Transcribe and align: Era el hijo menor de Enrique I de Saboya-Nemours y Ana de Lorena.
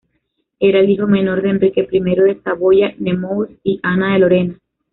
Era 0.59 0.79
el 0.79 0.89
hijo 0.89 1.05
menor 1.05 1.43
de 1.43 1.51
Enrique 1.51 1.87
I 1.91 1.99
de 1.99 2.41
Saboya-Nemours 2.43 3.51
y 3.63 3.79
Ana 3.83 4.13
de 4.13 4.19
Lorena. 4.19 4.59